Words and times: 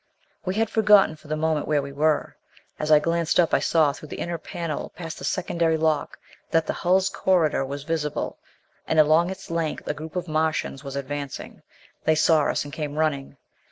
We 0.45 0.55
had 0.55 0.71
forgotten 0.71 1.15
for 1.15 1.27
the 1.27 1.35
moment 1.35 1.67
where 1.67 1.83
we 1.83 1.91
were. 1.91 2.35
As 2.79 2.89
I 2.91 2.97
glanced 2.97 3.39
up 3.39 3.53
I 3.53 3.59
saw 3.59 3.93
through 3.93 4.07
the 4.07 4.15
inner 4.17 4.39
panel, 4.39 4.89
past 4.95 5.19
the 5.19 5.23
secondary 5.23 5.77
lock, 5.77 6.17
that 6.49 6.65
the 6.65 6.73
hull's 6.73 7.07
corridor 7.07 7.63
was 7.63 7.83
visible. 7.83 8.39
And 8.87 8.97
along 8.99 9.29
its 9.29 9.51
length 9.51 9.87
a 9.87 9.93
group 9.93 10.15
of 10.15 10.27
Martians 10.27 10.83
was 10.83 10.95
advancing! 10.95 11.61
They 12.05 12.15
saw 12.15 12.45
us, 12.45 12.63
and 12.63 12.73
came 12.73 12.97
running. 12.97 13.37